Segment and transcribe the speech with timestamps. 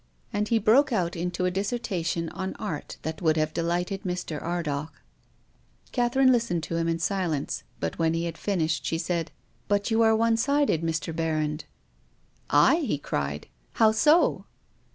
[0.33, 4.41] And he broke out into a dissertation on art that would have delighted Mr.
[4.41, 4.89] Ardagh.
[5.91, 9.29] Catherine listened to him in silence, but when he had finished she said,"
[9.67, 11.15] But you are one sided, Mr.
[11.15, 11.65] Berrand."
[12.49, 13.45] "I!" he cried.
[13.73, 14.45] "How so?"